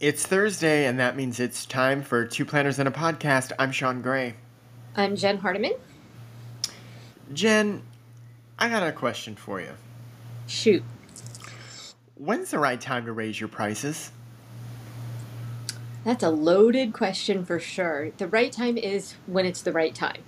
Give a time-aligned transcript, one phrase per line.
[0.00, 3.50] It's Thursday, and that means it's time for Two Planners and a Podcast.
[3.58, 4.34] I'm Shaun Gray.
[4.94, 5.72] I'm Jen Hardiman.
[7.32, 7.82] Jen,
[8.60, 9.72] I got a question for you.
[10.46, 10.84] Shoot.
[12.14, 14.12] When's the right time to raise your prices?
[16.04, 18.12] That's a loaded question for sure.
[18.18, 20.22] The right time is when it's the right time.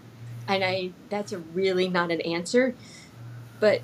[0.48, 2.75] And I that's a really not an answer,
[3.61, 3.82] but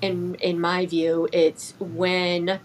[0.00, 2.58] in in my view, it's when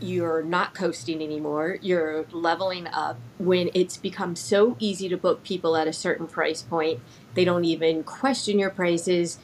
[0.00, 5.76] you're not coasting anymore, you're leveling up when it's become so easy to book people
[5.76, 7.00] at a certain price point,
[7.34, 9.38] they don't even question your prices,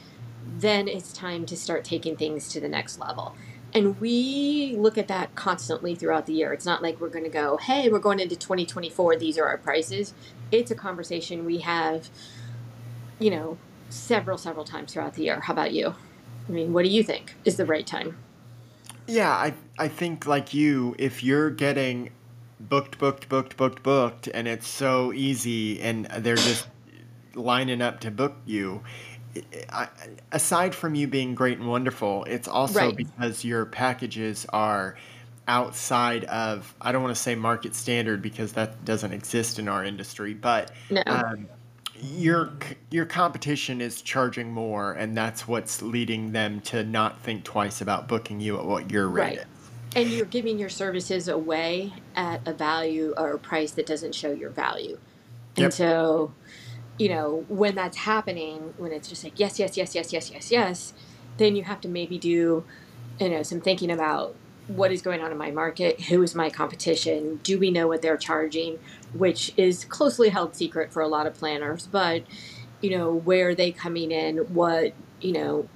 [0.59, 3.35] then it's time to start taking things to the next level.
[3.75, 6.53] And we look at that constantly throughout the year.
[6.53, 9.59] It's not like we're going to go, hey, we're going into 2024, these are our
[9.59, 10.15] prices.
[10.51, 12.09] It's a conversation we have,
[13.19, 13.59] you know,
[13.91, 15.41] several, several times throughout the year.
[15.41, 15.95] How about you?
[16.49, 18.17] I mean, what do you think is the right time?
[19.07, 22.11] Yeah, I I think like you, if you're getting
[22.59, 26.69] booked, booked, booked, booked, booked, and it's so easy, and they're just
[27.35, 28.83] lining up to book you.
[29.71, 29.89] I,
[30.33, 32.97] aside from you being great and wonderful, it's also Right.
[32.97, 34.97] because your packages are
[35.49, 39.85] outside of I don't want to say market standard because that doesn't exist in our
[39.85, 41.03] industry, but No.
[41.07, 41.49] um,
[42.03, 42.53] your
[42.91, 48.09] your competition is charging more, and that's what's leading them to not think twice about
[48.09, 49.47] booking you at what your rate Right.
[49.95, 54.33] And you're giving your services away at a value or a price that doesn't show
[54.33, 54.99] your value.
[55.57, 55.73] And Yep.
[55.73, 56.35] so,
[56.99, 60.51] you know, when that's happening, when it's just like, yes, yes, yes, yes, yes, yes,
[60.53, 60.95] yes,
[61.39, 62.65] then you have to maybe do,
[63.21, 64.37] you know, some thinking about
[64.69, 68.03] what is going on in my market, who is my competition, do we know what
[68.03, 68.79] they're charging,
[69.13, 72.23] which is closely held secret for a lot of planners, but,
[72.81, 75.69] you know, where are they coming in, what, you know,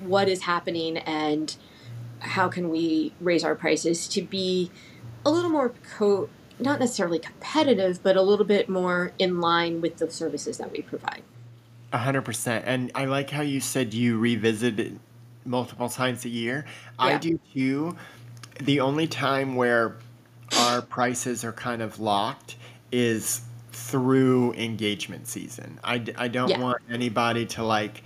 [0.00, 1.56] what is happening and
[2.20, 4.70] how can we raise our prices to be
[5.24, 9.98] a little more co not necessarily competitive but a little bit more in line with
[9.98, 11.22] the services that we provide
[11.92, 12.64] A hundred percent.
[12.66, 14.92] And I like how you said you revisit it
[15.44, 16.66] multiple times a year.
[16.98, 17.96] I do too.
[18.60, 19.96] The only time where
[20.56, 22.56] our prices are kind of locked
[22.90, 23.42] is
[23.72, 25.78] through engagement season.
[25.84, 28.02] I, I don't yeah want anybody to like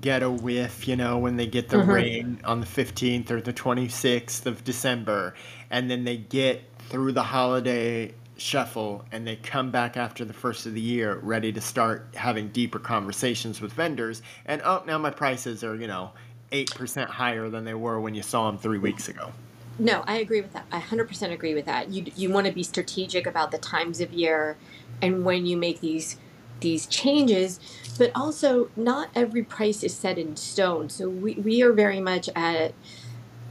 [0.00, 3.40] get a whiff, you know, when they get the hmm ring on the 15th or
[3.40, 5.34] the 26th of December,
[5.70, 10.66] and then they get through the holiday shuffle and they come back after the first
[10.66, 14.22] of the year ready to start having deeper conversations with vendors.
[14.46, 16.12] And oh, now my prices are, you know,
[16.52, 19.32] 8% higher than they were when you saw them three weeks ago.
[19.78, 20.66] No i agree with that.
[20.72, 21.90] I 100% agree with that.
[21.90, 24.56] You you want to be strategic about the times of year
[25.02, 26.18] and when you make these
[26.60, 27.60] these changes
[27.98, 30.88] but also not every price is set in stone.
[30.88, 32.74] So we, we are very much at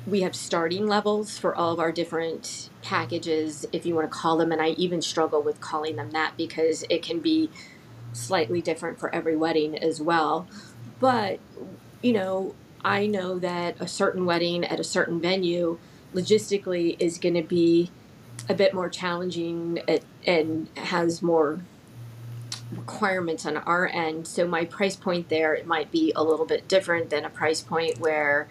[0.08, 4.38] we have starting levels for all of our different packages if you want to call
[4.38, 7.50] them and i even struggle with calling them that because it can be
[8.14, 10.48] slightly different for every wedding as well.
[11.00, 11.40] But
[12.02, 15.80] you know i know that a certain wedding at a certain venue
[16.13, 17.91] logistically is going to be
[18.50, 19.79] a bit more challenging
[20.25, 21.59] and has more
[22.72, 24.28] requirements on our end.
[24.28, 27.62] So my price point there it might be a little bit different than a price
[27.62, 28.47] point where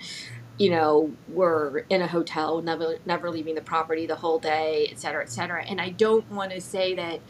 [0.58, 4.98] you know we're in a hotel, never never leaving the property the whole day, et
[4.98, 5.62] cetera, et cetera.
[5.64, 7.20] And I don't want to say that.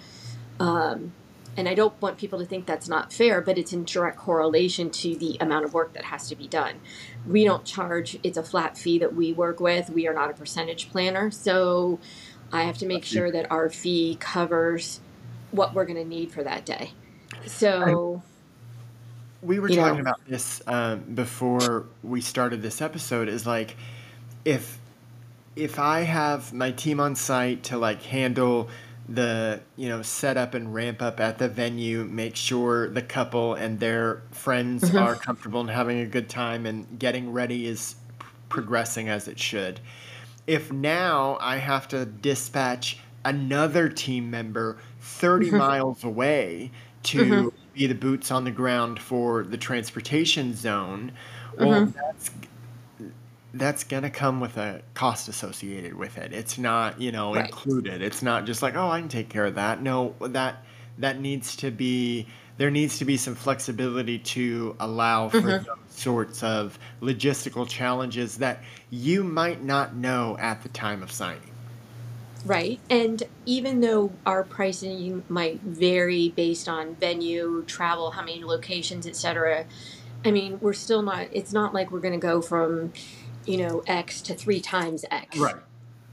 [0.58, 1.12] Um,
[1.56, 4.90] and I don't want people to think that's not fair, but it's in direct correlation
[4.90, 6.80] to the amount of work that has to be done.
[7.26, 9.90] We don't charge, it's a flat fee that we work with.
[9.90, 11.30] We are not a percentage planner.
[11.30, 11.98] So
[12.52, 15.00] I have to make sure that our fee covers
[15.50, 16.92] what we're going to need for that day.
[17.46, 18.22] So,
[19.42, 23.76] we were talking know, about this um, before we started this episode is like
[24.44, 24.78] if
[25.54, 28.68] if i have my team on site to like handle
[29.08, 33.78] the you know setup and ramp up at the venue make sure the couple and
[33.78, 38.26] their friends mhm, are comfortable and having a good time and getting ready is p-
[38.48, 39.80] progressing as it should.
[40.46, 46.72] If now I have to dispatch another team member 30 mhm, miles away
[47.04, 51.12] to be the boots on the ground for the transportation zone,
[51.58, 51.94] well, mhm.
[53.58, 56.32] That's that's gonna come with a cost associated with it.
[56.32, 58.00] It's not, you know, right, included.
[58.00, 59.82] It's not just like, oh, I can take care of that.
[59.82, 60.64] No, that
[60.98, 62.26] that needs to be
[62.56, 65.64] there needs to be some flexibility to allow for mhm.
[65.66, 71.50] those sorts of logistical challenges that you might not know at the time of signing.
[72.46, 72.80] Right.
[72.88, 79.16] And even though our pricing might vary based on venue, travel, how many locations, et
[79.16, 79.66] cetera,
[80.24, 82.92] I mean, we're still not, it's not like we're going to go from,
[83.46, 85.38] you know, X to three times X.
[85.38, 85.56] Right.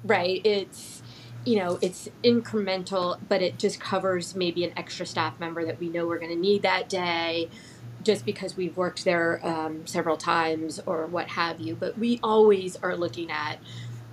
[0.04, 0.42] right?
[0.44, 1.02] It's
[1.46, 5.90] you know, it's incremental, but it just covers maybe an extra staff member that we
[5.90, 7.50] know we're going to need that day
[8.02, 11.76] just because we've worked there um, several times or what have you.
[11.76, 13.60] But we always are looking at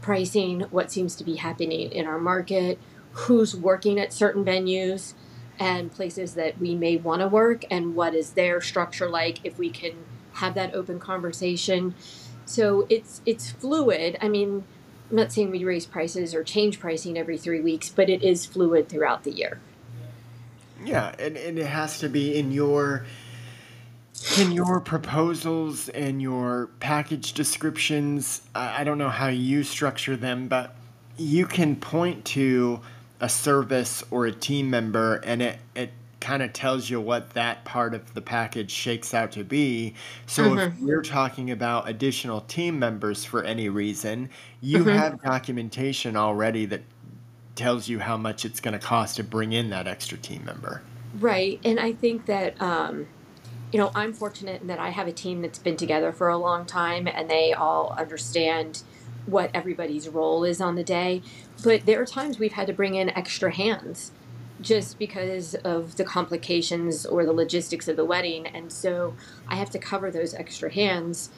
[0.00, 2.78] pricing, what seems to be happening in our market,
[3.12, 5.14] who's working at certain venues
[5.58, 9.58] and places that we may want to work, and what is their structure like if
[9.58, 9.93] we can
[10.34, 11.94] have that open conversation.
[12.50, 14.19] So it's it's fluid.
[14.20, 14.64] I mean,
[15.08, 18.44] I'm not saying we raise prices or change pricing every three weeks, but it is
[18.44, 19.61] fluid throughout the year.
[20.85, 23.06] Yeah, and, and it has to be in your
[24.37, 28.43] in your proposals and your package descriptions.
[28.52, 30.75] I, I don't know how you structure them, but
[31.17, 32.81] you can point to
[33.20, 37.64] a service or a team member and it, it kind of tells you what that
[37.64, 39.94] part of the package shakes out to be.
[40.26, 40.58] So mm-hmm.
[40.58, 44.28] if you're talking about additional team members for any reason,
[44.61, 44.90] you mm-hmm.
[44.90, 46.82] have documentation already that
[47.55, 50.82] tells you how much it's going to cost to bring in that extra team member.
[51.19, 51.58] Right.
[51.64, 53.08] And I think that, um,
[53.73, 56.37] you know, I'm fortunate in that I have a team that's been together for a
[56.37, 58.82] long time and they all understand
[59.26, 61.23] what everybody's role is on the day.
[61.62, 64.12] But there are times we've had to bring in extra hands
[64.60, 68.46] just because of the complications or the logistics of the wedding.
[68.46, 69.14] And so
[69.48, 71.30] I have to cover those extra hands.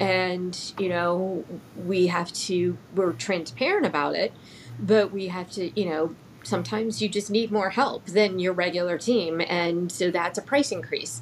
[0.00, 1.44] And, you know,
[1.76, 4.32] we have to, we're transparent about it,
[4.78, 6.14] but we have to, you know,
[6.44, 9.40] sometimes you just need more help than your regular team.
[9.40, 11.20] And so that's a price increase.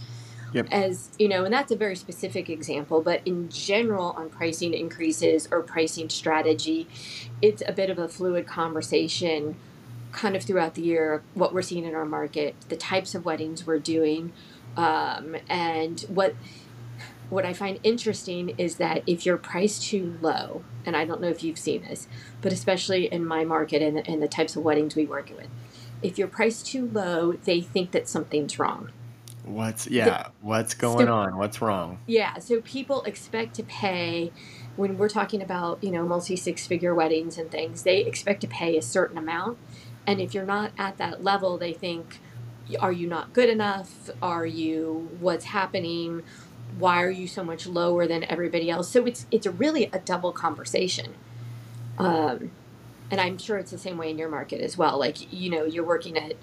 [0.52, 0.68] Yep.
[0.70, 5.48] As you know, and that's a very specific example, but in general, on pricing increases
[5.50, 6.86] or pricing strategy,
[7.42, 9.56] it's a bit of a fluid conversation
[10.16, 13.66] kind of throughout the year what we're seeing in our market, the types of weddings
[13.66, 14.32] we're doing,
[14.76, 16.34] um, and what
[17.28, 21.28] what I find interesting is that if you're priced too low, and I don't know
[21.28, 22.06] if you've seen this,
[22.40, 25.48] but especially in my market and, and the types of weddings we work with,
[26.02, 28.92] if you're priced too low, they think that something's wrong.
[29.44, 30.04] What's yeah?
[30.04, 31.36] The, what's going so, on?
[31.36, 31.98] What's wrong?
[32.06, 34.32] Yeah, so people expect to pay
[34.76, 37.82] when we're talking about you know multi six figure weddings and things.
[37.82, 39.58] They expect to pay a certain amount,
[40.06, 42.20] and if you're not at that level, they think,
[42.80, 44.10] are you not good enough?
[44.22, 46.22] Are you what's happening?
[46.78, 48.88] Why are you so much lower than everybody else?
[48.90, 51.14] So it's it's really a double conversation.
[51.98, 52.50] Um,
[53.10, 54.98] and I'm sure it's the same way in your market as well.
[54.98, 56.34] Like you know, you're working at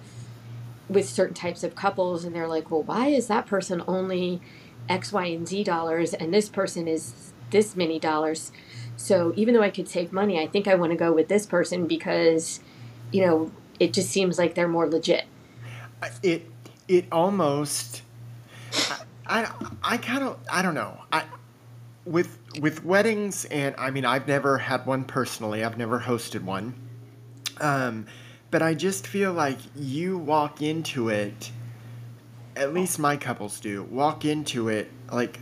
[0.89, 4.41] with certain types of couples, and they're like, well, why is that person only
[4.89, 8.51] X, Y, and Z dollars, and this person is this many dollars?
[8.95, 11.45] So even though I could save money, I think I want to go with this
[11.45, 12.61] person because
[13.13, 15.25] you know, it just seems like they're more legit.
[16.21, 16.49] It
[16.87, 18.01] it almost
[19.25, 19.49] I
[19.83, 20.99] I, kind of I don't know.
[21.11, 21.23] I
[22.05, 25.63] with with weddings and I mean I've never had one personally.
[25.63, 26.73] I've never hosted one.
[27.61, 28.07] Um
[28.51, 31.51] but I just feel like you walk into it
[32.55, 33.83] at least my couples do.
[33.83, 35.39] Walk into it like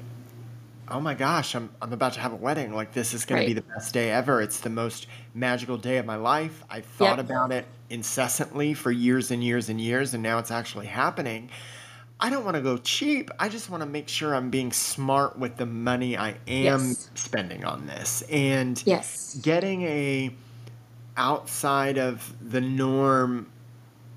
[0.92, 2.74] oh my gosh, I'm, I'm about to have a wedding.
[2.74, 3.48] Like, this is going right.
[3.48, 4.42] to be the best day ever.
[4.42, 6.64] It's the most magical day of my life.
[6.70, 7.26] I thought yep.
[7.26, 11.50] about it incessantly for years and years and years, and now it's actually happening.
[12.20, 13.32] I don't want to go cheap.
[13.40, 17.10] I just want to make sure I'm being smart with the money I am yes.
[17.16, 18.22] spending on this.
[18.30, 19.40] And yes.
[19.42, 20.32] getting a
[21.18, 23.48] outside of the norm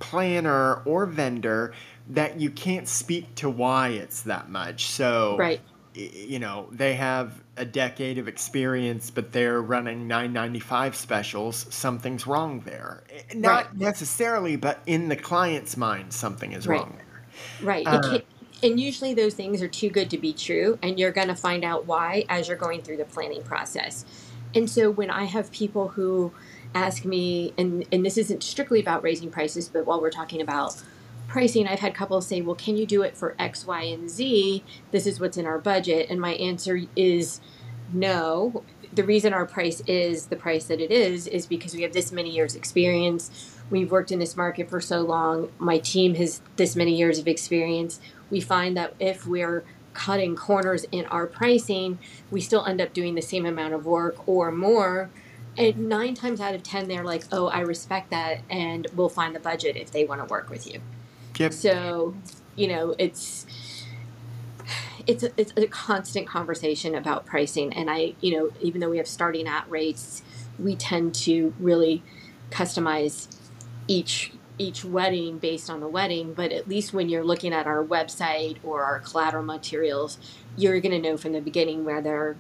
[0.01, 1.73] planner or vendor
[2.11, 4.87] that you can't speak to why it's that much.
[4.87, 5.61] So right
[5.95, 11.67] you know they have a decade of experience but they're running 995 specials.
[11.71, 13.05] Something's wrong there.
[13.11, 13.77] Eh, not right.
[13.77, 16.81] necessarily but in the client's mind something is right.
[16.81, 17.25] wrong there.
[17.63, 17.87] Right.
[17.87, 18.21] Uh,
[18.63, 21.65] and usually those things are too good to be true and you're going to find
[21.65, 24.05] out why as you're going through the planning process.
[24.55, 26.33] And so when i have people who
[26.75, 30.83] ask me and and this isn't strictly about raising prices but while we're talking about
[31.35, 34.63] pricing, I've had couples say, well, can you do it for X, Y, and Z?
[34.93, 36.07] This is what's in our budget.
[36.09, 37.41] And my answer is
[37.93, 38.63] no.
[38.93, 42.13] The reason our price is the price that it is is because we have this
[42.13, 43.59] many years experience.
[43.69, 45.51] We've worked in this market for so long.
[45.59, 47.99] My team has this many years of experience.
[48.31, 51.99] We find that if we're cutting corners in our pricing,
[52.31, 55.11] we still end up doing the same amount of work or more.
[55.59, 59.35] And nine times out of 10, they're like, oh, I respect that, and we'll find
[59.35, 60.81] the budget if they want to work with you.
[61.39, 61.53] Yep.
[61.53, 62.15] So,
[62.57, 63.47] you know, it's
[65.07, 68.99] it's a, it's a constant conversation about pricing, and I, you know, even though we
[68.99, 70.23] have starting at rates,
[70.59, 72.03] we tend to really
[72.51, 73.29] customize
[73.89, 76.33] each each wedding based on the wedding.
[76.33, 80.19] But at least when you're looking at our website or our collateral materials,
[80.57, 82.37] you're going to know from the beginning whether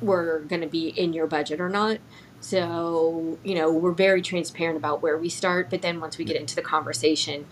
[0.00, 1.98] we're going to be in your budget or not.
[2.40, 6.36] So, you know, we're very transparent about where we start, but then once we get
[6.36, 7.46] into the conversation,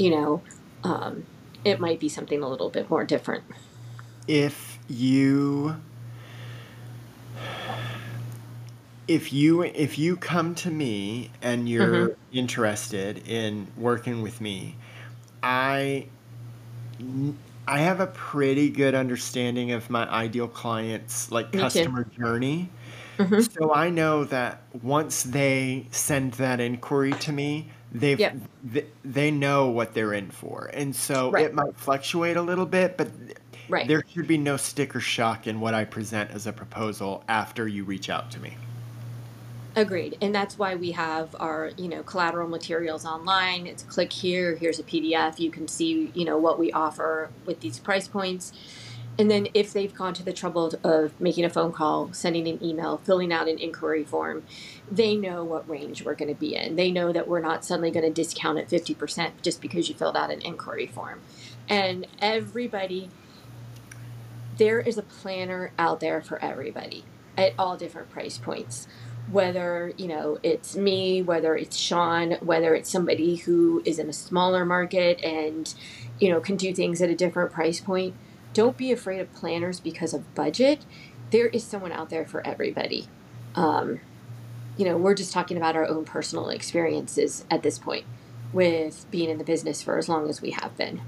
[0.00, 0.44] you know,
[0.84, 1.28] um,
[1.64, 3.44] it might be something a little bit more different.
[4.26, 5.76] If you
[9.08, 12.12] if you if you come to me and you're Mm-hmm.
[12.30, 14.76] interested in working with me,
[15.42, 16.08] I
[17.66, 21.86] I have a pretty good understanding of my ideal client's like Me too.
[21.88, 22.70] customer journey.
[23.26, 28.36] Hmm So I know that once they send that inquiry to me, they've Yep.
[28.72, 30.70] th- they know what they're in for.
[30.74, 31.46] And so Right.
[31.46, 33.10] it might fluctuate a little bit, but
[33.68, 33.88] Right.
[33.88, 37.84] there should be no sticker shock in what I present as a proposal after you
[37.84, 38.58] reach out to me.
[39.76, 40.18] Agreed.
[40.20, 43.66] And that's why we have our, you know, collateral materials online.
[43.68, 45.38] It's click here, here's a PDF.
[45.38, 48.52] You can see, you know, what we offer with these price points.
[49.20, 52.64] And then if they've gone to the trouble of making a phone call, sending an
[52.64, 54.44] email, filling out an inquiry form,
[54.90, 56.76] they know what range we're going to be in.
[56.76, 60.16] They know that we're not suddenly going to discount at 50% just because you filled
[60.16, 61.20] out an inquiry form.
[61.68, 63.10] And everybody,
[64.56, 67.04] there is a planner out there for everybody
[67.36, 68.88] at all different price points
[69.30, 74.12] whether you know it's me whether it's Shaun whether it's somebody who is in a
[74.12, 75.72] smaller market and
[76.18, 78.14] you know can do things at a different price point
[78.52, 80.84] don't be afraid of planners because of budget.
[81.30, 83.06] There is someone out there for everybody.
[83.54, 84.00] Um,
[84.76, 88.06] you know we're just talking about our own personal experiences at this point
[88.52, 91.02] with being in the business for as long as we have been.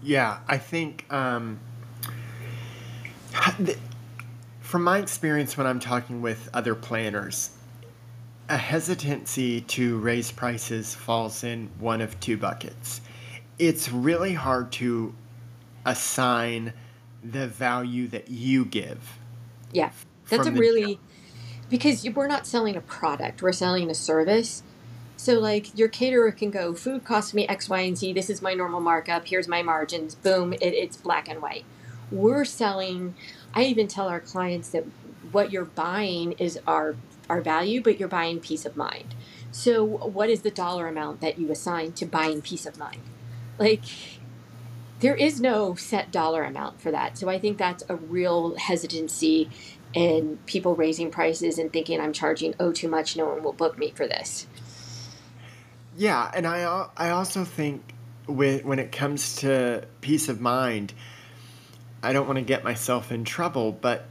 [0.00, 1.58] Yeah, I think um,
[4.60, 7.50] from my experience when I'm talking with other planners,
[8.48, 13.00] a hesitancy to raise prices falls in one of two buckets.
[13.58, 15.12] It's really hard to
[15.86, 16.72] assign
[17.24, 19.18] the value that you give
[19.72, 19.90] yeah
[20.30, 21.00] that's a really
[21.68, 24.62] because you- we're not selling a product we're selling a service.
[25.16, 28.42] So like your caterer can go food costs me x y and z this is
[28.42, 31.66] my normal markup here's my margins boom it, it's black and white.
[32.10, 33.16] We're selling
[33.54, 34.84] i even tell our clients that
[35.32, 36.96] what you're buying is our
[37.30, 39.14] our value but you're buying peace of mind.
[39.52, 43.02] So what is the dollar amount that you assign to buying peace of mind?
[43.58, 43.84] Like
[45.00, 47.18] there is no set dollar amount for that.
[47.18, 49.50] So I think that's a real hesitancy
[49.94, 53.78] in people raising prices and thinking I'm charging oh too much, no one will book
[53.78, 54.46] me for this.
[55.96, 57.82] Yeah, and I I also think
[58.26, 60.92] with when it comes to peace of mind,
[62.02, 64.06] I don't want to get myself in trouble, but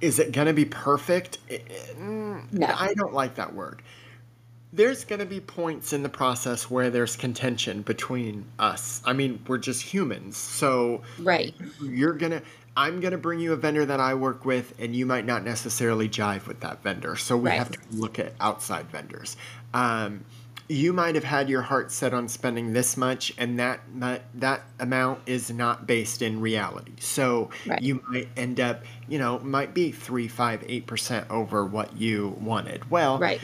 [0.00, 1.38] is it going to be perfect?
[1.48, 2.66] Mm, No.
[2.66, 3.82] I don't like that word.
[4.72, 9.00] There's going to be points in the process where there's contention between us.
[9.04, 10.36] I mean, we're just humans.
[10.36, 11.54] So Right.
[11.80, 12.42] you're going to
[12.76, 15.42] I'm going to bring you a vendor that I work with and you might not
[15.42, 17.16] necessarily jive with that vendor.
[17.16, 17.58] So we Right.
[17.58, 19.36] have to look at outside vendors.
[19.74, 20.24] Um,
[20.68, 23.80] you might have had your heart set on spending this much and that
[24.34, 27.80] that amount is not based in reality so Right.
[27.82, 32.36] you might end up you know might be three five eight percent over what you
[32.38, 33.40] wanted well Right.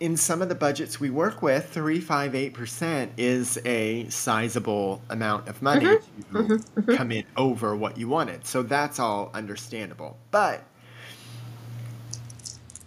[0.00, 5.02] In some of the budgets we work with three five eight percent is a sizable
[5.10, 5.86] amount of money
[6.32, 6.80] Mm-hmm.
[6.90, 10.62] to come in over what you wanted so that's all understandable but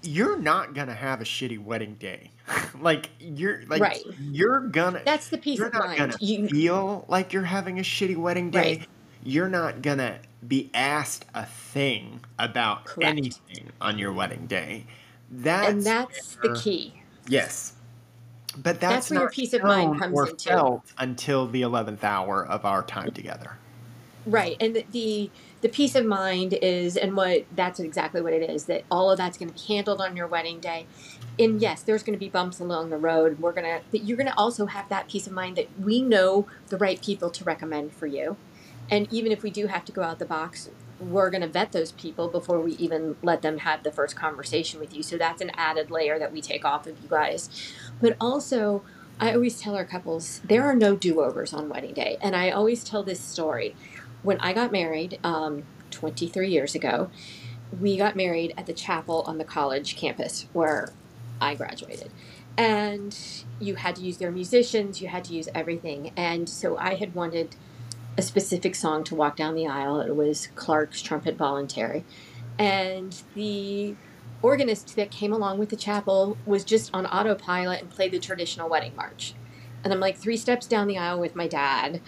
[0.03, 2.31] you're not gonna have a shitty wedding day.
[2.79, 4.01] like you're like Right.
[4.21, 5.97] you're gonna That's the peace you're of not mind.
[5.99, 8.77] gonna You feel like you're having a shitty wedding day.
[8.77, 8.87] Right.
[9.23, 13.09] You're not gonna be asked a thing about Correct.
[13.09, 14.85] anything on your wedding day.
[15.29, 17.01] That's and that's the key.
[17.27, 17.73] Yes.
[18.55, 20.49] But that's, That's where your peace of mind comes or into.
[20.49, 23.57] felt until the eleventh hour of our time together.
[24.25, 24.57] Right.
[24.59, 25.31] And the, the
[25.61, 29.17] the peace of mind is and what that's exactly what it is that all of
[29.17, 30.87] that's going to be handled on your wedding day.
[31.39, 33.39] And yes, there's going to be bumps along the road.
[33.39, 36.01] We're going to but you're going to also have that peace of mind that we
[36.01, 38.37] know the right people to recommend for you.
[38.89, 40.69] And even if we do have to go out the box,
[40.99, 44.79] we're going to vet those people before we even let them have the first conversation
[44.79, 45.03] with you.
[45.03, 47.49] So that's an added layer that we take off of you guys.
[48.01, 48.83] But also,
[49.19, 52.17] I always tell our couples there are no do overs on wedding day.
[52.21, 53.75] And I always tell this story.
[54.23, 57.09] When I got married um, 23 years ago,
[57.79, 60.89] we got married at the chapel on the college campus where
[61.39, 62.11] I graduated.
[62.57, 63.15] And
[63.59, 66.11] you had to use their musicians, you had to use everything.
[66.17, 67.55] And so I had wanted
[68.17, 69.99] a specific song to walk down the aisle.
[69.99, 72.03] It was Clarke's Trumpet Voluntary.
[72.57, 73.95] And the
[74.41, 78.69] organist that came along with the chapel was just on autopilot and played the traditional
[78.69, 79.33] wedding march.
[79.83, 82.01] And I'm like three steps down the aisle with my dad.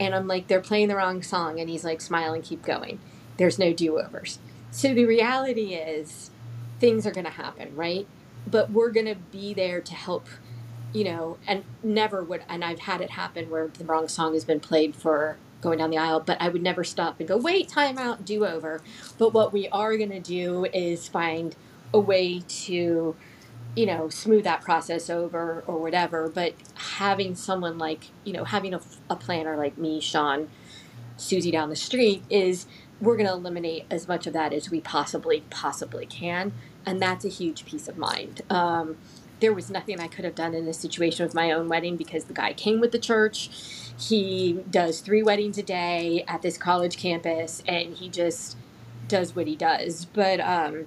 [0.00, 1.60] And I'm like, they're playing the wrong song.
[1.60, 2.98] And he's like, smile and keep going.
[3.36, 4.38] There's no do overs.
[4.70, 6.30] So the reality is,
[6.80, 8.06] things are going to happen, right?
[8.46, 10.26] But we're going to be there to help,
[10.92, 14.44] you know, and never would, and I've had it happen where the wrong song has
[14.44, 17.68] been played for going down the aisle, but I would never stop and go, wait,
[17.68, 18.82] time out, do over.
[19.18, 21.56] But what we are going to do is find
[21.92, 23.16] a way to,
[23.76, 26.28] you know, smooth that process over or whatever.
[26.28, 28.80] But having someone like, you know, having a,
[29.10, 30.48] a planner like me, Shaun,
[31.16, 32.66] Susie down the street is
[33.00, 36.52] we're going to eliminate as much of that as we possibly possibly can
[36.86, 38.96] and that's a huge peace of mind um,
[39.40, 42.24] there was nothing i could have done in this situation with my own wedding because
[42.24, 43.50] the guy came with the church
[43.98, 48.56] he does three weddings a day at this college campus and he just
[49.08, 50.86] does what he does but um,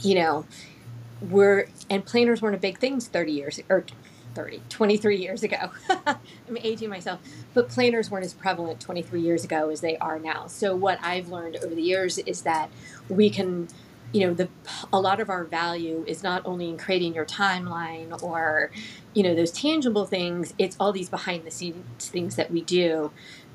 [0.00, 0.44] you know
[1.20, 3.84] we're and planners weren't a big thing 30 years or
[4.38, 5.70] 30, 23 years ago.
[5.88, 7.18] I'm aging myself.
[7.54, 10.46] But planners weren't as prevalent 23 years ago as they are now.
[10.46, 12.70] So what I've learned over the years is that
[13.08, 13.66] we can,
[14.12, 14.48] you know, the
[14.92, 18.70] a lot of our value is not only in creating your timeline or,
[19.14, 23.10] you know, those tangible things, it's all these behind the scenes things that we do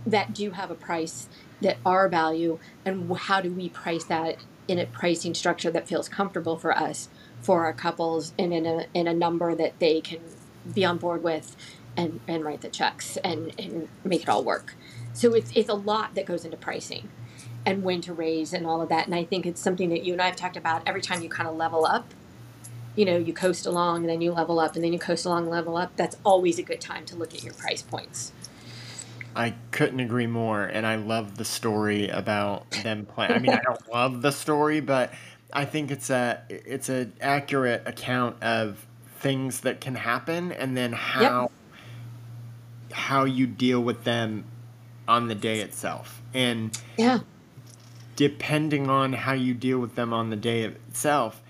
[0.05, 1.27] that do have a price
[1.62, 6.10] that are value and how do we price that in a pricing structure that feels
[6.10, 7.10] comfortable for us
[7.41, 10.19] for our couples and in a in a number that they can
[10.74, 11.55] be on board with
[11.98, 14.75] and, and write the checks and, and make it all work.
[15.13, 17.10] So it's, it's a lot that goes into pricing
[17.65, 19.05] and when to raise and all of that.
[19.05, 21.29] And I think it's something that you and I have talked about every time you
[21.29, 22.13] kind of level up.
[22.96, 25.50] You know, you coast along and then you level up and then you coast along
[25.50, 25.96] level up.
[25.96, 28.32] That's always a good time to look at your price points.
[29.36, 33.32] I couldn't agree more, and I love the story about them playing.
[33.32, 35.12] I mean, I don't love the story, but
[35.51, 38.86] I think it's a it's an accurate account of
[39.20, 41.51] things that can happen and then how yep.
[42.91, 44.46] how you deal with them
[45.08, 46.22] on the day itself.
[46.34, 47.20] And yeah.
[48.15, 51.41] Depending on how you deal with them on the day itself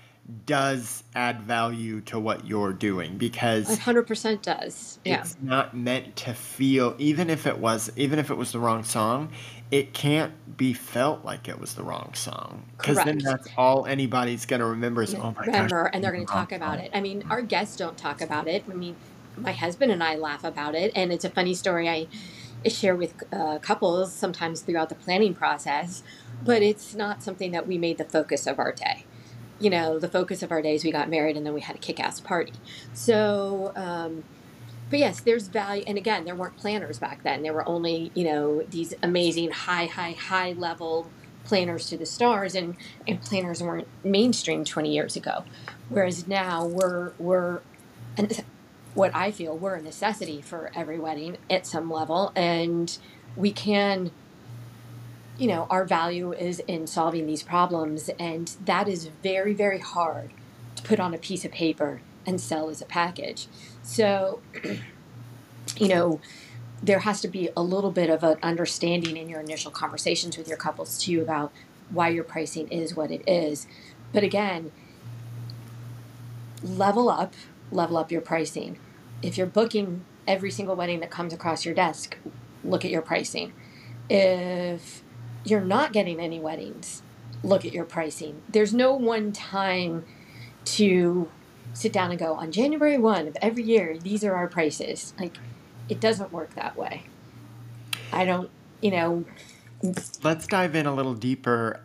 [0.46, 4.98] does add value to what you're doing because 100% does.
[5.04, 5.20] Yeah.
[5.20, 8.84] It's not meant to feel even if it was even if it was the wrong
[8.84, 9.30] song,
[9.70, 14.46] it can't be felt like it was the wrong song because then that's all anybody's
[14.46, 16.84] going to remember is oh my remember gosh, and they're going to talk about song.
[16.84, 18.94] it i mean our guests don't talk about it i mean
[19.36, 22.06] my husband and i laugh about it and it's a funny story i
[22.70, 26.02] share with uh, couples sometimes throughout the planning process
[26.42, 29.04] but it's not something that we made the focus of our day
[29.60, 31.78] you know the focus of our days we got married and then we had a
[31.78, 32.52] kick-ass party
[32.92, 34.24] so um,
[34.90, 35.82] but yes, there's value.
[35.86, 37.42] And again, there weren't planners back then.
[37.42, 41.10] There were only, you know, these amazing high, high, high level
[41.44, 45.44] planners to the stars and, and planners weren't mainstream 20 years ago.
[45.88, 47.60] Whereas now we're, we're,
[48.16, 48.44] and
[48.94, 52.32] what I feel we're a necessity for every wedding at some level.
[52.36, 52.96] And
[53.36, 54.12] we can,
[55.36, 58.08] you know, our value is in solving these problems.
[58.18, 60.30] And that is very, very hard
[60.76, 63.48] to put on a piece of paper and sell as a package.
[63.82, 64.40] So,
[65.76, 66.20] you know,
[66.82, 70.46] there has to be a little bit of an understanding in your initial conversations with
[70.46, 71.52] your couples too about
[71.90, 73.66] why your pricing is what it is.
[74.12, 74.70] But again,
[76.62, 77.34] level up,
[77.74, 78.78] level up your pricing.
[79.22, 82.16] If you're booking every single wedding that comes across your desk,
[82.62, 83.52] look at your pricing.
[84.08, 85.02] If
[85.44, 87.02] you're not getting any weddings,
[87.42, 88.42] look at your pricing.
[88.48, 90.04] There's no one time
[90.64, 91.28] to
[91.74, 95.12] sit down and go on January 1 of every year, these are our prices.
[95.18, 95.36] Like,
[95.88, 97.04] it doesn't work that way.
[98.12, 99.24] I don't, you know.
[100.22, 101.80] Let's dive in a little deeper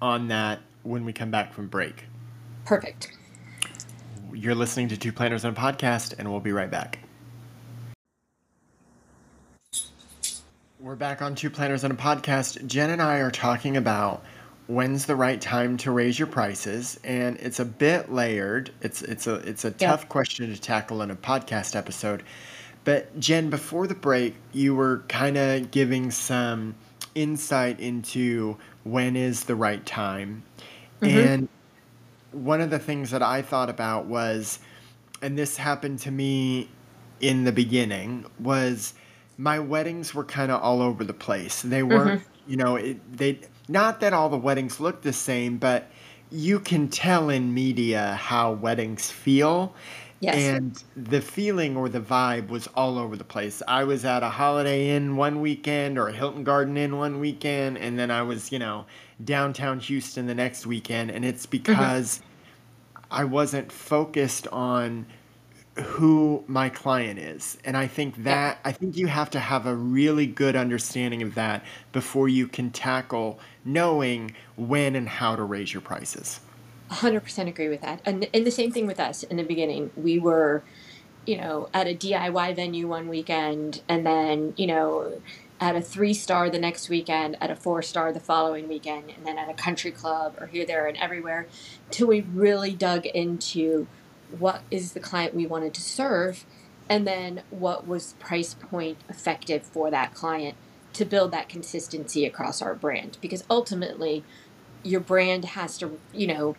[0.00, 2.04] on that when we come back from break.
[2.64, 3.12] Perfect.
[4.34, 6.98] You're listening to Two Planners on a Podcast, and we'll be right back.
[10.80, 12.66] We're back on Two Planners on a Podcast.
[12.66, 14.24] Jen and I are talking about
[14.66, 19.26] when's the right time to raise your prices and it's a bit layered it's it's
[19.26, 22.22] a it's a tough question to tackle in a podcast episode
[22.84, 26.74] but jen before the break you were kind of giving some
[27.16, 30.44] insight into when is the right time
[31.00, 31.18] mm-hmm.
[31.18, 31.48] and
[32.32, 34.58] one of the things that i thought about was
[35.20, 36.68] and this happened to me
[37.20, 38.94] in the beginning was
[39.38, 42.50] my weddings were kind of all over the place they weren't mm-hmm.
[42.50, 45.90] you know it, they not that all the weddings look the same, but
[46.30, 49.74] you can tell in media how weddings feel.
[50.20, 50.36] Yes.
[50.36, 53.60] And the feeling or the vibe was all over the place.
[53.66, 57.76] I was at a Holiday Inn one weekend or a Hilton Garden Inn one weekend,
[57.76, 58.86] and then I was, you know,
[59.24, 61.10] downtown Houston the next weekend.
[61.10, 61.50] And it's mm-hmm.
[61.50, 63.04] because mm-hmm.
[63.10, 65.06] I wasn't focused on
[65.76, 67.56] who my client is.
[67.64, 71.34] And I think that, I think you have to have a really good understanding of
[71.34, 76.40] that before you can tackle knowing when and how to raise your prices.
[76.90, 78.02] 100% agree with that.
[78.04, 79.90] And, and the same thing with us in the beginning.
[79.96, 80.62] We were,
[81.24, 85.22] you know, at a DIY venue one weekend and then, you know,
[85.62, 89.24] at a three star the next weekend, at a four star the following weekend, and
[89.24, 91.46] then at a country club or here, there, and everywhere,
[91.88, 93.86] till we really dug into
[94.36, 96.44] what is the client we wanted to serve
[96.88, 100.56] and then what was price point effective for that client
[100.94, 103.16] to build that consistency across our brand.
[103.20, 104.24] Because ultimately
[104.82, 106.56] your brand has to you know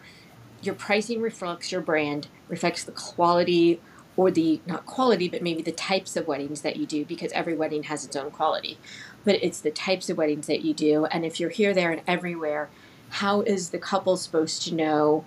[0.61, 3.81] your pricing reflects your brand reflects the quality
[4.15, 7.55] or the not quality but maybe the types of weddings that you do because every
[7.55, 8.77] wedding has its own quality
[9.25, 12.01] but it's the types of weddings that you do and if you're here there and
[12.07, 12.69] everywhere
[13.09, 15.25] how is the couple supposed to know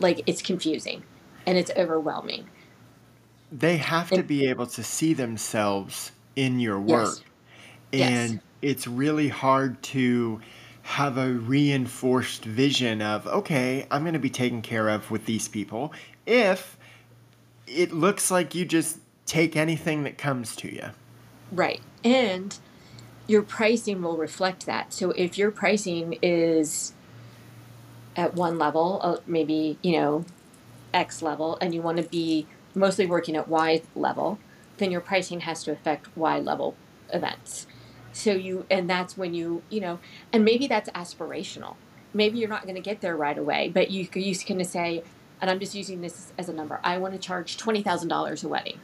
[0.00, 1.02] like it's confusing
[1.46, 2.46] and it's overwhelming
[3.50, 7.16] they have to be able to see themselves in your work.
[7.92, 8.10] Yes.
[8.10, 8.42] And yes.
[8.62, 10.40] it's really hard to
[10.82, 15.48] have a reinforced vision of, okay, I'm going to be taken care of with these
[15.48, 15.92] people
[16.26, 16.77] if
[17.68, 20.86] it looks like you just take anything that comes to you.
[21.52, 21.80] Right.
[22.02, 22.56] And
[23.26, 24.92] your pricing will reflect that.
[24.92, 26.94] So if your pricing is
[28.16, 30.24] at one level, uh, maybe, you know,
[30.94, 34.38] X level, and you want to be mostly working at Y level,
[34.78, 36.74] then your pricing has to affect Y level
[37.12, 37.66] events.
[38.12, 39.98] So you, and that's when you, you know,
[40.32, 41.76] and maybe that's aspirational.
[42.14, 45.02] Maybe you're not going to get there right away, but you, you can say,
[45.40, 48.80] and I'm just using this as a number, I want to charge $20,000 a wedding.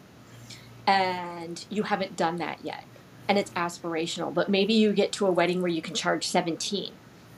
[0.86, 2.84] And you haven't done that yet.
[3.28, 6.92] And it's aspirational, but maybe you get to a wedding where you can charge 17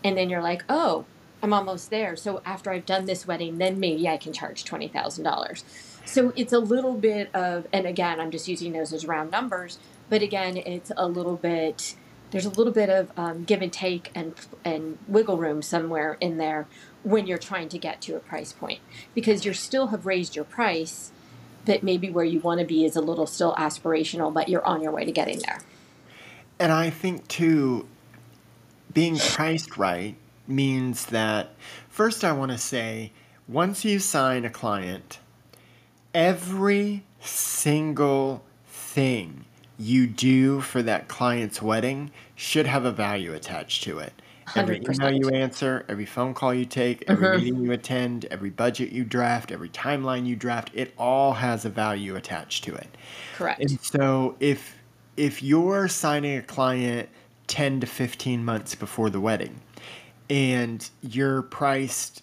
[0.04, 1.04] and then you're like, oh,
[1.42, 2.16] I'm almost there.
[2.16, 5.62] So after I've done this wedding, then maybe I can charge $20,000.
[6.04, 9.78] So it's a little bit of, and again, I'm just using those as round numbers,
[10.08, 11.96] but again, it's a little bit,
[12.30, 14.34] there's a little bit of um, give and take and,
[14.64, 16.66] and wiggle room somewhere in there
[17.02, 18.80] when you're trying to get to a price point
[19.14, 21.12] because you still have raised your price,
[21.64, 24.82] but maybe where you want to be is a little still aspirational, but you're on
[24.82, 25.60] your way to getting there.
[26.58, 27.86] And I think too,
[28.92, 30.16] being priced right
[30.48, 31.54] means that
[31.88, 33.12] first I want to say
[33.46, 35.20] once you sign a client,
[36.12, 39.44] every single thing
[39.78, 44.12] you do for that client's wedding should have a value attached to it.
[44.54, 44.94] Every 100%.
[44.94, 47.44] email you answer, every phone call you take, every mm-hmm.
[47.44, 51.68] meeting you attend, every budget you draft, every timeline you draft, it all has a
[51.68, 52.96] value attached to it.
[53.34, 53.60] Correct.
[53.60, 54.76] And so if
[55.16, 57.08] if you're signing a client
[57.48, 59.60] 10 to 15 months before the wedding
[60.28, 62.22] and you're priced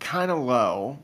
[0.00, 0.98] kind of low,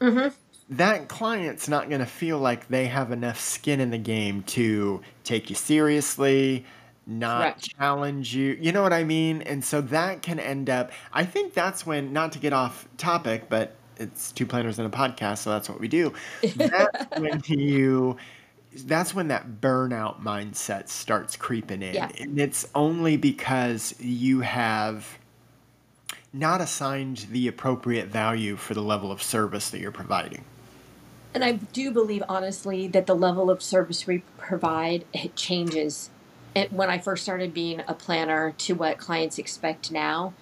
[0.00, 0.28] mm-hmm
[0.68, 5.00] that client's not going to feel like they have enough skin in the game to
[5.22, 6.64] take you seriously,
[7.06, 8.58] not challenge you.
[8.60, 9.42] You know what I mean?
[9.42, 13.48] And so that can end up, I think that's when, not to get off topic,
[13.48, 16.12] but it's two planners in a podcast, so that's what we do.
[16.56, 18.16] That's when you.
[18.84, 21.94] That's when that burnout mindset starts creeping in.
[21.94, 22.10] Yeah.
[22.20, 25.18] And it's only because you have
[26.34, 30.44] not assigned the appropriate value for the level of service that you're providing.
[31.36, 36.08] And I do believe, honestly, that the level of service we provide it changes.
[36.54, 40.32] It, when I first started being a planner to what clients expect now,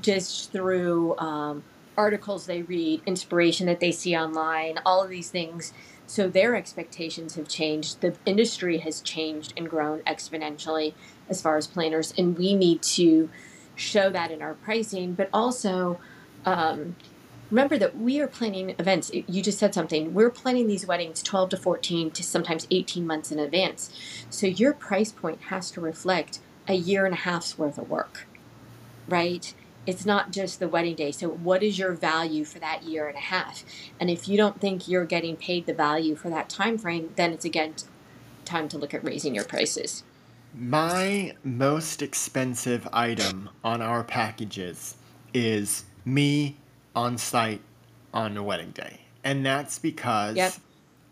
[0.00, 1.64] just through um,
[1.96, 5.72] articles they read, inspiration that they see online, all of these things.
[6.06, 8.00] So their expectations have changed.
[8.00, 10.94] The industry has changed and grown exponentially
[11.28, 13.28] as far as planners, and we need to
[13.74, 15.98] show that in our pricing, but also
[16.44, 16.94] um,
[17.50, 19.10] remember that we are planning events.
[19.12, 20.14] You just said something.
[20.14, 23.90] We're planning these weddings 12 to 14 to sometimes 18 months in advance.
[24.30, 28.26] So your price point has to reflect a year and a half's worth of work,
[29.08, 29.54] right?
[29.86, 31.12] It's not just the wedding day.
[31.12, 33.64] So, what is your value for that year and a half?
[33.98, 37.32] And if you don't think you're getting paid the value for that time frame, then
[37.32, 37.74] it's again
[38.44, 40.02] time to look at raising your prices.
[40.54, 44.96] My most expensive item on our packages
[45.32, 46.56] is me
[46.94, 47.60] on site
[48.12, 49.00] on the wedding day.
[49.24, 50.54] And that's because yep.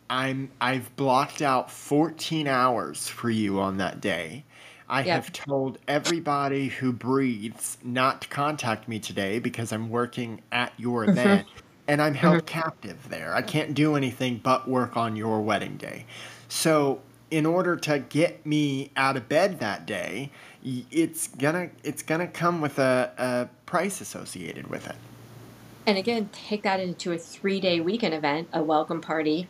[0.08, 4.44] I'm I've blocked out 14 hours for you on that day.
[4.88, 5.24] I yep.
[5.24, 11.02] have told everybody who breathes not to contact me today because I'm working at your
[11.02, 11.18] mm-hmm.
[11.18, 11.46] event
[11.88, 12.46] and I'm held mm-hmm.
[12.46, 13.34] captive there.
[13.34, 16.06] I can't do anything but work on your wedding day.
[16.48, 20.30] So, in order to get me out of bed that day,
[20.62, 24.96] it's gonna it's gonna come with a, a price associated with it.
[25.86, 29.48] And again, take that into a three day weekend event, a welcome party,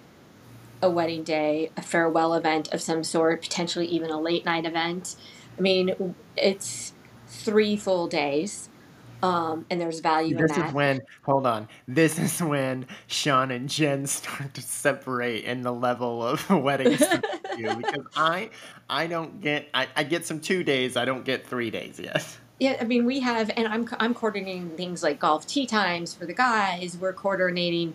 [0.83, 5.17] a wedding day, a farewell event of some sort, potentially even a late night event.
[5.59, 6.95] I mean, it's
[7.27, 8.71] three full days
[9.23, 11.69] Um, and there's value This in is when hold on.
[11.89, 17.25] This is when Shaun and Jen start to separate in the level of weddings that
[17.25, 18.51] they do because I
[18.89, 22.39] I don't get I, I get some two days, I don't get three days yet.
[22.59, 26.25] Yeah, I mean, we have, and I'm I'm coordinating things like golf tee times for
[26.25, 26.97] the guys.
[26.99, 27.95] We're coordinating,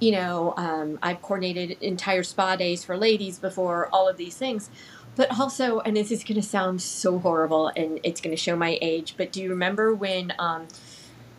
[0.00, 4.70] you know, um, I've coordinated entire spa days for ladies before all of these things.
[5.14, 8.56] But also, and this is going to sound so horrible, and it's going to show
[8.56, 9.14] my age.
[9.16, 10.68] But do you remember when um,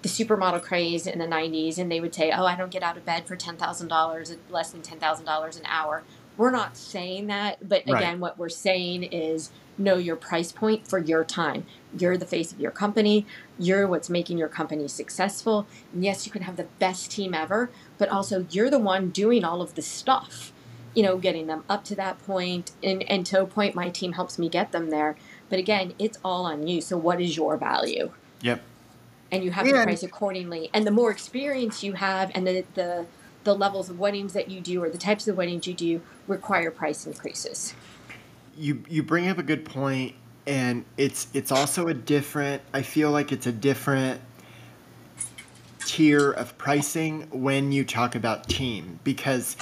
[0.04, 2.98] the supermodel craze in the '90s, and they would say, "Oh, I don't get out
[2.98, 6.04] of bed for ten thousand dollars, less than ten thousand dollars an hour."
[6.38, 7.98] We're not saying that, but Right.
[7.98, 9.50] again, what we're saying is
[9.80, 11.66] know your price point for your time.
[11.98, 13.26] You're the face of your company.
[13.58, 15.66] You're what's making your company successful.
[15.94, 19.44] And yes, you can have the best team ever, but also you're the one doing
[19.44, 20.52] all of the stuff.
[20.96, 24.14] You know, getting them up to that point, and and to a point, my team
[24.14, 25.16] helps me get them there.
[25.50, 26.82] But again, it's all on you.
[26.82, 28.12] So, what is your value?
[28.42, 28.62] Yep.
[29.32, 30.70] and you have to price accordingly.
[30.74, 33.06] And the more experience you have, and the the
[33.44, 36.72] the levels of weddings that you do, or the types of weddings you do, require
[36.72, 37.74] price increases.
[38.60, 40.14] You you bring up a good point
[40.46, 44.22] and it's it's also a different I feel like it's a different
[45.86, 49.56] tier of pricing when you talk about team because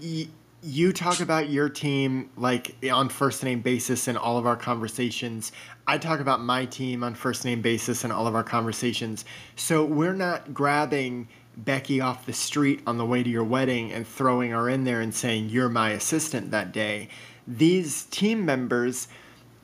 [0.00, 0.28] y-
[0.62, 5.50] you talk about your team like on first name basis in all of our conversations.
[5.88, 9.24] I talk about my team on first name basis in all of our conversations.
[9.56, 14.06] So we're not grabbing Becky off the street on the way to your wedding and
[14.06, 17.08] throwing her in there and saying, You're my assistant that day.
[17.46, 19.08] These team members,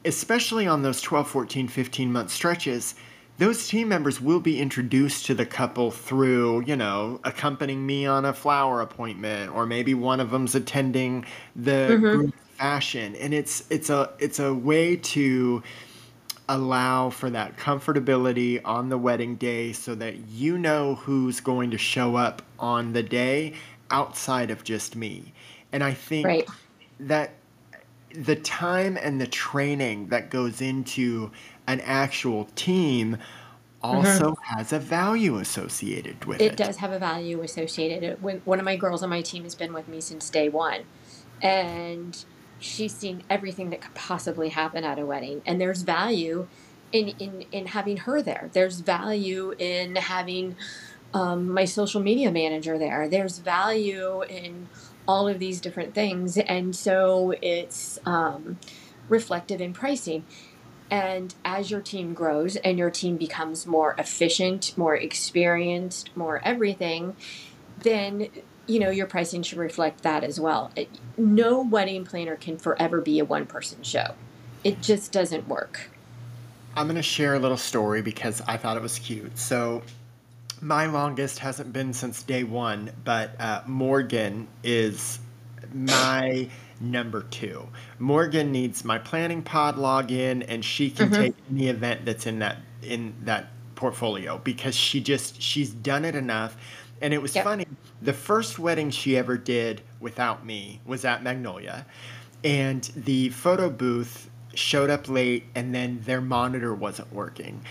[0.04, 2.94] especially on those 12, 14, 15 month stretches,
[3.38, 8.24] those team members will be introduced to the couple through, you know, accompanying me on
[8.24, 12.02] a flower appointment, or maybe one of them's attending the mm-hmm.
[12.02, 15.62] group fashion, and it's it's a it's a way to
[16.48, 21.78] allow for that comfortability on the wedding day, so that you know who's going to
[21.78, 23.54] show up on the day
[23.90, 25.32] outside of just me,
[25.70, 26.48] and I think Right.
[26.98, 27.34] that
[28.12, 31.30] the time and the training that goes into
[31.66, 33.18] an actual team
[33.82, 36.52] also has a value associated with it.
[36.52, 38.20] It does have a value associated.
[38.22, 40.82] One of my girls on my team has been with me since day one,
[41.40, 42.24] and
[42.58, 45.42] she's seen everything that could possibly happen at a wedding.
[45.46, 46.48] And there's value
[46.92, 48.50] in in in having her there.
[48.52, 50.56] There's value in having
[51.14, 53.08] um, my social media manager there.
[53.08, 54.68] There's value in
[55.08, 58.58] all of these different things, and so it's um,
[59.08, 60.24] reflective in pricing.
[60.90, 67.16] And as your team grows and your team becomes more efficient, more experienced, more everything,
[67.80, 68.28] then
[68.66, 70.70] you know your pricing should reflect that as well.
[70.76, 74.14] It, no wedding planner can forever be a one person show.
[74.62, 75.90] It just doesn't work.
[76.76, 79.36] I'm going to share a little story because I thought it was cute.
[79.36, 79.82] So,
[80.62, 85.18] my longest hasn't been since day one, but uh, Morgan is
[85.72, 86.48] my
[86.80, 87.68] number two.
[87.98, 92.58] Morgan needs my planning pod login, and she can take any event that's in that
[92.82, 96.56] in that portfolio because she just she's done it enough.
[97.00, 97.44] And it was Yep.
[97.44, 97.66] funny.
[98.02, 101.86] The first wedding she ever did without me was at Magnolia,
[102.44, 107.64] and the photo booth showed up late, and then their monitor wasn't working.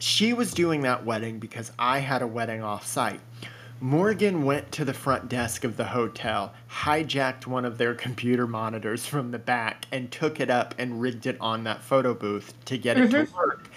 [0.00, 3.20] She was doing that wedding because I had a wedding off site.
[3.82, 9.06] Morgan went to the front desk of the hotel, hijacked one of their computer monitors
[9.06, 12.76] from the back, and took it up and rigged it on that photo booth to
[12.76, 13.36] get it to mm-hmm.
[13.36, 13.70] work.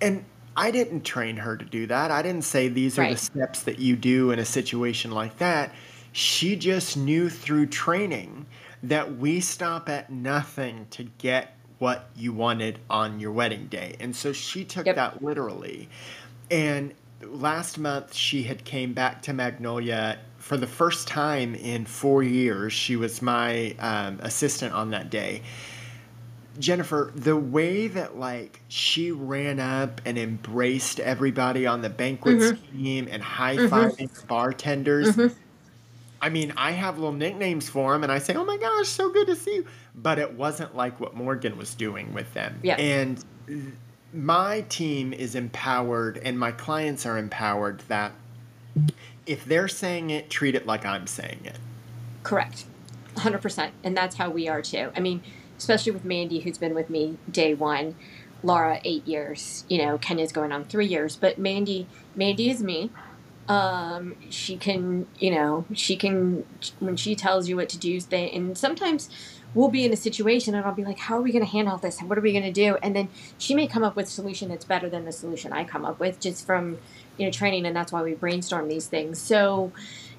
[0.00, 0.24] And
[0.56, 2.10] I didn't train her to do that.
[2.10, 5.74] I didn't say these are the steps that you do in a situation like that.
[6.12, 8.46] She just knew through training
[8.82, 13.96] that we stop at nothing to get what you wanted on your wedding day.
[14.00, 14.96] And so she took Yep.
[14.96, 15.88] that literally.
[16.50, 22.22] And last month she had came back to Magnolia for the first time in 4
[22.22, 22.72] years.
[22.72, 25.42] She was my um, assistant on that day.
[26.58, 32.82] Jennifer, the way that like she ran up and embraced everybody on the banquet mm-hmm.
[32.82, 33.74] team and high mm-hmm.
[33.74, 35.16] fiving the bartenders.
[35.16, 35.34] Mm-hmm.
[36.26, 39.10] I mean, I have little nicknames for them, and I say, "Oh my gosh, so
[39.10, 42.58] good to see you," but it wasn't like what Morgan was doing with them.
[42.64, 42.74] Yeah.
[42.74, 43.24] And
[44.12, 48.10] my team is empowered, and my clients are empowered that
[49.24, 51.58] if they're saying it, treat it like I'm saying it.
[52.24, 52.64] Correct.
[53.14, 53.70] 100%.
[53.84, 54.90] And that's how we are too.
[54.96, 55.22] I mean,
[55.56, 57.94] especially with Mandy, who's been with me day one,
[58.42, 61.86] Laura, eight years, you know, Kenya's going on three years, but Mandy,
[62.16, 62.90] Mandy is me.
[63.48, 66.44] Um, she can, you know, she can,
[66.80, 69.08] when she tells you what to do, they, and sometimes
[69.54, 71.78] we'll be in a situation and I'll be like, how are we going to handle
[71.78, 72.00] this?
[72.00, 72.76] and What are we going to do?
[72.82, 75.64] And then she may come up with a solution that's better than the solution I
[75.64, 76.78] come up with just from,
[77.16, 77.66] you know, training.
[77.66, 79.18] And that's why we brainstorm these things.
[79.18, 79.72] So,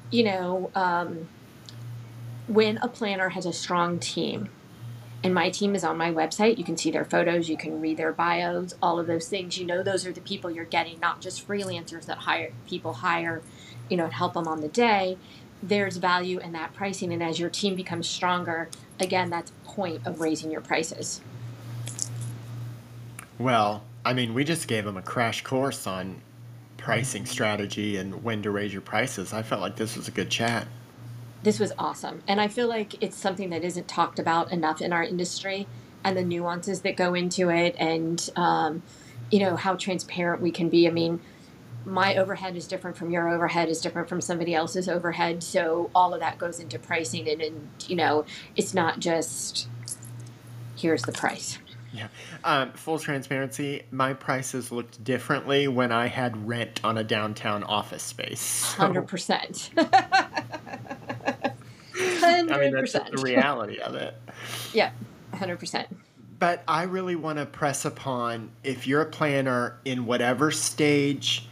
[0.09, 1.27] you know, um,
[2.47, 4.49] when a planner has a strong team,
[5.23, 6.57] and my team is on my website.
[6.57, 9.57] You can see their photos, you can read their bios, all of those things.
[9.57, 13.41] You know, those are the people you're getting, not just freelancers that hire people hire,
[13.89, 15.17] you know, help them on the day.
[15.61, 20.21] There's value in that pricing, and as your team becomes stronger, again, that's point of
[20.21, 21.21] raising your prices.
[23.39, 26.21] Well, I mean, we just gave them a crash course on
[26.77, 29.33] pricing strategy and when to raise your prices.
[29.33, 30.67] I felt like this was a good chat
[31.43, 32.23] this was awesome.
[32.27, 35.67] And I feel like it's something that isn't talked about enough in our industry
[36.03, 38.83] and the nuances that go into it and, um,
[39.31, 40.87] you know, how transparent we can be.
[40.87, 41.19] I mean,
[41.85, 45.41] my overhead is different from your overhead is different from somebody else's overhead.
[45.41, 49.67] So all of that goes into pricing and, and you know, it's not just
[50.75, 51.59] here's the price.
[51.93, 52.07] Yeah.
[52.43, 58.03] Um, full transparency, my prices looked differently when I had rent on a downtown office
[58.03, 58.41] space.
[58.41, 58.83] So.
[58.93, 60.83] 100%.
[62.51, 64.15] I mean, that's the reality of it.
[64.73, 64.91] Yeah,
[65.33, 65.87] 100%.
[66.39, 71.47] But I really want to press upon if you're a planner in whatever stage,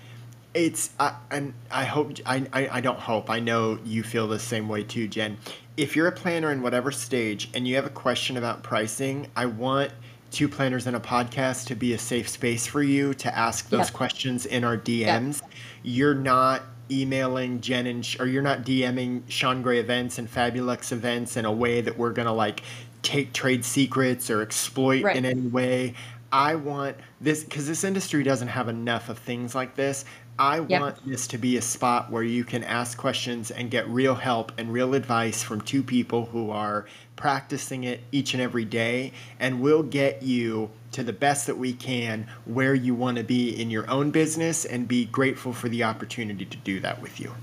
[0.53, 4.37] it's, uh, and I hope, I, I, I don't hope, I know you feel the
[4.37, 5.37] same way too, Jen.
[5.77, 9.47] If you're a planner in whatever stage and you have a question about pricing, I
[9.47, 9.91] want
[10.31, 13.87] two planners and a podcast to be a safe space for you to ask those
[13.87, 13.93] yep.
[13.93, 15.41] questions in our DMs.
[15.41, 15.51] Yep.
[15.83, 21.37] You're not emailing Jen and or you're not DMing Shaun Gray events and Fabulux events
[21.37, 22.61] in a way that we're gonna like
[23.01, 25.15] take trade secrets or exploit right.
[25.15, 25.93] in any way.
[26.31, 30.05] I want this because this industry doesn't have enough of things like this.
[30.37, 30.81] I yep.
[30.81, 34.51] want this to be a spot where you can ask questions and get real help
[34.57, 39.61] and real advice from two people who are practicing it each and every day, and
[39.61, 43.69] we'll get you to the best that we can where you want to be in
[43.69, 47.33] your own business and be grateful for the opportunity to do that with you.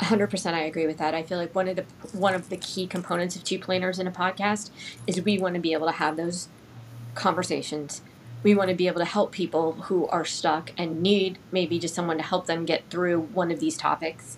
[0.00, 1.14] 100% I agree with that.
[1.14, 4.08] I feel like one of the one of the key components of two planners and
[4.08, 4.70] a podcast
[5.06, 6.48] is we want to be able to have those
[7.14, 8.02] conversations
[8.42, 11.94] we want to be able to help people who are stuck and need maybe just
[11.94, 14.36] someone to help them get through one of these topics.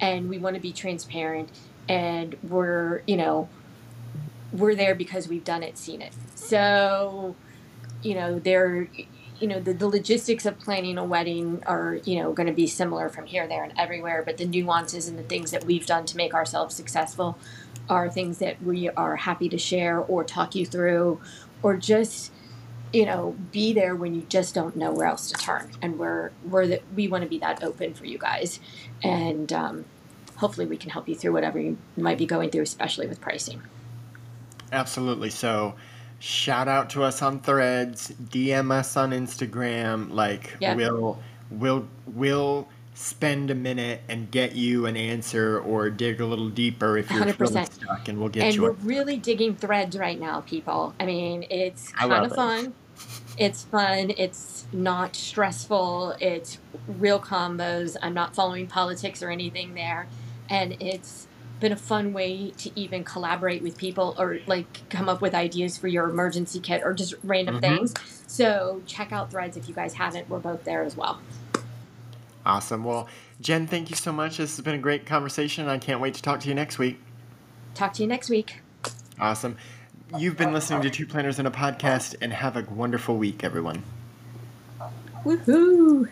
[0.00, 1.50] And we want to be transparent
[1.88, 3.48] and we're, you know,
[4.52, 6.12] we're there because we've done it, seen it.
[6.34, 7.34] So,
[8.02, 8.88] you know, they're
[9.40, 12.66] you know, the, the logistics of planning a wedding are, you know, going to be
[12.66, 14.22] similar from here, there, and everywhere.
[14.22, 17.38] But the nuances and the things that we've done to make ourselves successful
[17.88, 21.20] are things that we are happy to share or talk you through
[21.62, 22.32] or just
[22.92, 25.70] you know, be there when you just don't know where else to turn.
[25.80, 28.58] And we're we're that we want to be that open for you guys,
[29.02, 29.84] and um,
[30.36, 33.62] hopefully we can help you through whatever you might be going through, especially with pricing.
[34.72, 35.30] Absolutely.
[35.30, 35.74] So,
[36.20, 40.10] shout out to us on Threads, DM us on Instagram.
[40.12, 40.74] Like yeah.
[40.74, 41.18] we'll
[41.50, 46.98] we'll we'll spend a minute and get you an answer or dig a little deeper
[46.98, 47.72] if you're 100%.
[47.72, 51.46] stuck and we'll get and you we're really digging threads right now people i mean
[51.48, 52.74] it's kind of fun
[53.38, 54.12] it's fun.
[54.18, 56.16] It's not stressful.
[56.20, 57.96] It's real combos.
[58.02, 60.08] I'm not following politics or anything there.
[60.48, 61.26] And it's
[61.60, 65.76] been a fun way to even collaborate with people or like come up with ideas
[65.76, 67.76] for your emergency kit or just random mm-hmm.
[67.76, 67.94] things.
[68.26, 70.28] So check out Threads if you guys haven't.
[70.28, 71.20] We're both there as well.
[72.44, 72.84] Awesome.
[72.84, 73.08] Well,
[73.40, 74.38] Jen, thank you so much.
[74.38, 75.68] This has been a great conversation.
[75.68, 76.98] I can't wait to talk to you next week.
[77.74, 78.60] Talk to you next week.
[79.18, 79.56] Awesome.
[80.18, 83.84] You've been listening to Two Planners and a Podcast, and have a wonderful week, everyone.
[85.24, 86.10] Woohoo!